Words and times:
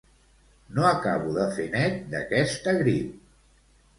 No 0.77 0.85
acabo 0.91 1.35
de 1.35 1.43
fer 1.59 1.67
net 1.77 2.01
d'aquesta 2.15 2.75
grip 2.83 3.15